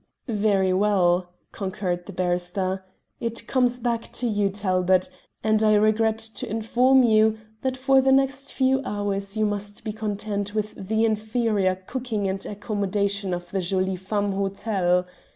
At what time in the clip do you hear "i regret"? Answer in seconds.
5.61-6.17